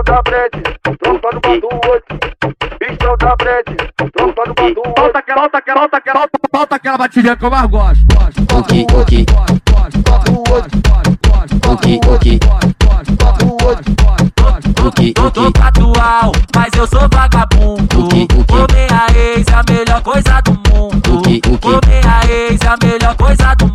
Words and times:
Bichão 0.00 0.04
da 0.04 0.22
Brede, 0.22 0.62
tropa 0.98 1.28
no 1.34 1.40
Badu 1.40 1.68
8. 1.90 2.04
Bichão 2.80 3.16
da 3.18 3.36
Brede, 3.36 3.76
tropa 4.14 4.42
no 4.46 4.54
Badu 4.54 4.80
8. 4.86 5.00
Volta 5.00 5.18
aquela, 5.18 5.40
volta 5.42 5.58
aquela, 5.58 5.80
volta 5.80 5.96
aquela, 5.98 6.28
volta 6.52 6.76
aquela 6.76 6.98
batidinha 6.98 7.36
que 7.36 7.44
eu 7.44 7.50
mais 7.50 7.70
gosto. 7.70 8.06
Ok, 8.56 8.86
ok. 8.94 9.26
Ok, 11.66 12.00
ok. 12.08 12.40
Ok, 14.86 15.12
Tô, 15.12 15.30
tô 15.30 15.46
atual, 15.62 16.32
mas 16.56 16.70
eu 16.76 16.86
sou 16.86 17.06
vagabundo. 17.12 18.06
Ok, 18.06 18.26
ok. 18.38 18.44
Comer 18.46 18.88
a 18.92 19.18
ex 19.18 19.46
é 19.48 19.54
a 19.54 19.62
melhor 19.70 20.02
coisa 20.02 20.40
do 20.40 20.52
mundo. 20.52 21.18
Ok, 21.18 21.40
ok. 21.46 21.58
Comer 21.58 22.06
a 22.06 22.26
ex 22.26 22.60
é 22.62 22.68
a 22.68 22.76
melhor 22.82 23.16
coisa 23.16 23.54
do 23.54 23.64
mundo. 23.66 23.69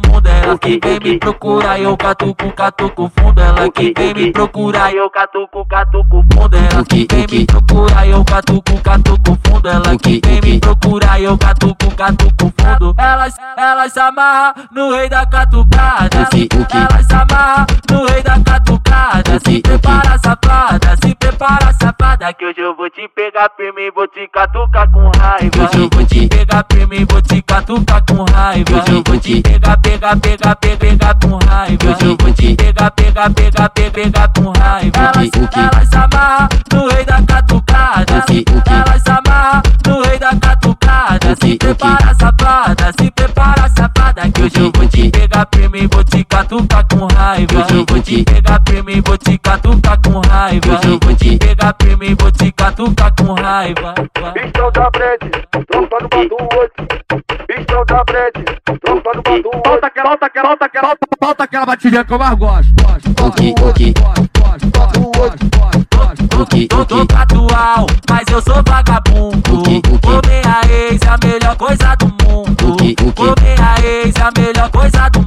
Ela 0.55 0.59
que 0.59 0.79
vem 0.81 0.99
me 1.01 1.19
procurar, 1.19 1.79
eu 1.81 1.97
catuco, 1.97 2.49
catuco 2.53 3.11
fundo. 3.19 3.41
Ela 3.41 3.69
que 3.69 3.93
vem 3.97 4.13
me 4.13 4.31
procurar, 4.31 4.93
eu 4.93 5.09
catuco, 5.09 5.65
catuco 5.65 6.25
fundo. 6.31 6.55
Ela 6.55 6.85
que 6.85 7.05
vem 7.11 7.27
me 7.29 7.45
procurar, 7.45 8.07
eu 8.07 8.23
catuco, 8.23 8.81
catuco 8.81 9.37
fundo. 9.45 9.67
Ela 9.67 9.97
que 9.97 10.21
vem 10.25 10.39
me 10.41 10.59
procurar, 10.61 11.19
eu 11.21 11.37
catuco, 11.37 11.93
catuco 11.95 12.53
fundo. 12.57 12.95
Elas, 12.97 13.35
elas 13.57 13.91
se 13.91 13.99
amarram 13.99 14.53
no 14.71 14.95
rei 14.95 15.09
da 15.09 15.25
catucada. 15.25 16.09
Elas 16.13 17.05
se 17.05 17.13
amarram 17.13 17.65
no 17.91 18.05
rei 18.05 18.23
da 18.23 18.39
catucada. 18.39 19.39
Se 19.45 19.59
prepara, 19.61 20.17
safada, 20.19 20.95
se 21.03 21.15
prepara, 21.15 21.73
safada. 21.73 22.33
Que 22.33 22.45
hoje 22.45 22.61
eu 22.61 22.73
vou 22.77 22.89
te 22.89 23.05
pegar 23.09 23.51
firme 23.57 23.87
e 23.87 23.91
vou 23.91 24.07
te 24.07 24.25
catucar 24.29 24.89
com 24.89 25.11
raiva. 25.19 25.65
Hoje 25.69 25.83
eu 25.83 25.89
vou 25.91 26.05
te- 26.05 26.27
pegar 26.29 26.65
firme 26.71 26.99
e 27.01 27.05
vou 27.05 27.21
te 27.21 27.41
catucar 27.41 28.01
com 28.05 28.23
raiva. 28.31 28.79
Hoje 29.35 29.41
te- 29.41 29.49
pegar, 29.51 29.77
pegar, 29.77 30.15
pegar, 30.17 30.55
pegar, 30.55 30.77
pegar 30.77 31.15
com 31.15 31.37
raiva. 31.45 31.77
Hoje 31.85 32.05
eu 32.05 32.17
vou 32.19 32.33
te- 32.33 32.55
pegar, 32.55 32.91
pegar, 32.91 33.29
pegar, 33.33 33.69
pegar, 33.69 33.91
pegar 33.91 34.27
com 34.29 34.51
raiva. 34.57 35.11
Ok. 35.15 35.63
elas 35.63 35.89
se 35.89 35.95
amarram 35.95 36.49
no 36.73 36.87
rei 36.87 37.05
da 37.05 37.21
catucada. 37.21 38.13
Elas 38.13 39.01
se 39.01 39.09
amarram 39.11 39.61
no 39.87 40.01
rei 40.03 40.19
da 40.19 40.35
catucada. 40.35 41.35
Se 41.41 41.57
prepara, 41.57 42.15
safada, 42.15 42.91
se 42.99 43.11
prepara, 43.11 43.69
safada. 43.69 44.31
Que 44.31 44.41
hoje 44.43 44.57
eu 44.59 44.71
vou 44.73 44.87
te 44.87 45.09
pegar 45.11 45.47
firme 45.53 45.79
e 45.83 45.87
vou 45.87 46.03
te 46.03 46.23
catucar 46.23 46.85
com 46.87 47.07
raiva. 47.13 47.53
Hoje 47.59 47.73
eu 47.75 47.85
vou 47.89 47.99
te- 48.01 48.23
pegar 48.23 48.61
firme 48.69 48.93
e 48.97 49.01
vou 49.01 49.17
te 49.17 49.37
catucar 49.37 49.99
com 50.01 50.19
raiva. 50.21 50.67
Hoje 50.77 50.87
eu 50.93 50.99
vou 51.01 51.15
te- 51.15 51.37
pegar 51.37 51.75
firme 51.81 52.07
e 52.09 52.15
vou 52.15 52.31
te 52.31 52.51
catucar 52.53 53.13
com 53.15 53.33
raiva. 53.33 53.93
Bichão 54.33 54.71
da 54.71 54.89
Brede, 54.91 55.29
tropa 55.67 55.97
no 56.01 56.09
Badu 56.09 56.37
8. 56.57 57.04
Bichão 57.75 57.83
da 57.85 57.97
8. 57.97 59.49
Volta 59.65 59.87
aquela, 59.87 60.09
volta 60.09 60.25
aquela, 60.27 60.47
volta 60.47 60.65
aquela, 60.65 60.87
volta, 60.87 61.07
volta 61.21 61.43
aquela 61.43 61.65
batidinha 61.65 62.05
que 62.05 62.13
eu 62.13 62.19
mais 62.19 62.35
gosto. 62.37 62.73
Ok, 63.21 63.55
ok. 63.61 63.93
Ok, 66.39 66.67
Tô, 66.67 66.85
tô 66.85 67.01
ok. 67.01 67.17
atual, 67.17 67.87
mas 68.09 68.25
eu 68.31 68.41
sou 68.41 68.63
vagabundo. 68.65 69.63
Comer 70.01 70.47
a 70.47 70.61
ex 70.71 71.01
é 71.01 71.09
a 71.09 71.17
melhor 71.27 71.57
coisa 71.57 71.95
do 71.95 72.05
mundo. 72.05 72.77
Comer 73.13 73.61
a 73.61 73.85
ex 73.85 74.15
é 74.15 74.21
a 74.21 74.31
melhor 74.37 74.71
coisa 74.71 75.09
do 75.09 75.19
mundo. 75.19 75.24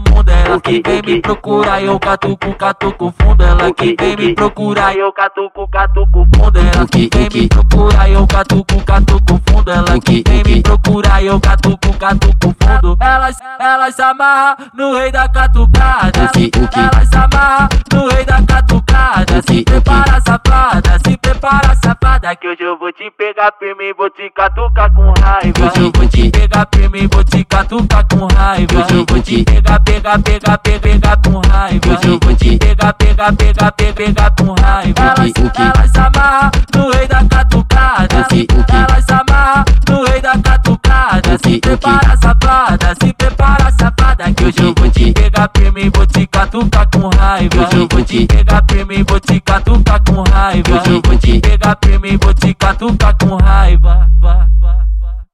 Ela 0.48 0.60
que 0.62 0.80
vem 0.82 1.02
me 1.04 1.20
procurar, 1.20 1.82
eu 1.82 2.00
catuco, 2.00 2.54
catuco 2.54 3.14
fundo. 3.20 3.44
Ela 3.44 3.70
que 3.74 3.94
vem 4.00 4.16
me 4.16 4.34
procurar, 4.34 4.96
eu 4.96 5.12
catuco, 5.12 5.68
catuco 5.68 6.26
fundo. 6.34 6.58
Ela 6.58 6.86
que 6.86 7.08
vem 7.12 7.28
me 7.34 7.48
procurar, 7.48 8.10
eu 8.10 8.26
catuco, 8.26 8.82
catuco 8.84 9.40
fundo. 9.46 9.70
Ela 9.70 10.00
que 10.00 10.22
vem 10.26 10.42
me 10.44 10.62
procurar, 10.62 11.22
eu 11.22 11.38
catuco, 11.38 11.92
catuco 11.98 12.54
fundo. 12.62 12.96
Elas, 12.98 13.36
elas 13.60 13.94
se 13.94 14.00
amarram 14.02 14.56
no 14.72 14.96
rei 14.96 15.12
da 15.12 15.28
catucada. 15.28 16.12
Elas 16.18 17.08
se 17.08 17.16
amarram 17.16 17.68
no 17.92 18.08
rei 18.08 18.24
da 18.24 18.42
catucada. 18.42 19.42
Se 19.46 19.62
prepara, 19.64 20.20
safada, 20.26 20.98
se 21.06 21.16
prepara, 21.18 21.74
safada. 21.84 22.34
Que 22.36 22.48
hoje 22.48 22.62
eu 22.62 22.78
vou 22.78 22.90
te 22.90 23.10
pegar 23.10 23.52
firme 23.58 23.90
e 23.90 23.92
vou 23.92 24.08
te 24.08 24.30
catucar 24.30 24.90
com 24.94 25.12
raiva. 25.20 25.66
Hoje 25.66 25.84
eu 25.84 25.92
vou 25.94 26.08
te- 26.08 26.30
pegar 26.30 26.66
firme 26.74 27.00
e 27.02 27.06
vou 27.06 27.22
te 27.22 27.44
catucar 27.44 28.04
com 28.08 28.26
raiva. 28.34 28.87
Te- 29.28 29.44
pegar, 29.44 29.78
pegar, 29.80 30.18
pegar, 30.22 30.58
pegar, 30.58 31.16
com 31.18 31.40
raiva. 31.50 31.80
Eu 32.02 32.18
vou 32.22 32.34
te- 32.34 32.56
pegar, 32.56 32.92
pegar, 32.94 33.32
pegar, 33.32 33.72
pegar, 33.72 34.30
com 34.30 34.54
raiva. 34.54 35.02
Ok. 35.46 35.64
elas 35.66 35.90
se 35.90 35.98
amarram 35.98 36.50
no 36.74 36.90
rei 36.90 37.06
da 37.08 37.24
catucada. 37.24 38.26
Elas 38.72 39.04
se 39.04 39.12
amarram 39.12 39.64
no 39.90 40.04
rei 40.06 40.20
da 40.22 40.38
catucada. 40.38 41.38
Se 41.44 41.58
prepara, 41.60 42.16
safada, 42.16 42.94
se 43.02 43.12
prepara, 43.12 43.70
safada. 43.78 44.32
Que 44.32 44.44
hoje 44.46 44.60
eu 44.62 44.74
vou 44.78 44.90
te 44.90 45.12
pegar 45.12 45.50
firme 45.54 45.82
e 45.84 45.90
vou 45.90 46.06
te 46.06 46.26
catucar 46.26 46.88
com 46.90 47.10
raiva. 47.18 47.56
Hoje 47.66 47.76
eu 47.76 47.88
vou 47.90 48.02
te- 48.04 48.26
pegar 48.26 48.64
firme 48.70 48.94
e 48.98 49.02
vou 49.02 49.20
te 49.20 49.40
catucar 49.40 50.00
com 50.04 50.22
raiva. 50.22 50.70
Hoje 50.80 50.90
eu 50.90 51.02
vou 51.04 51.18
te- 51.18 51.40
pegar 51.40 51.76
firme 51.84 52.08
e 52.12 52.16
vou 52.16 52.32
te 52.32 52.54
catucar 52.54 53.14
com 53.18 53.36
raiva. 53.36 54.08
Vá, 54.20 54.46
vá. 54.58 54.77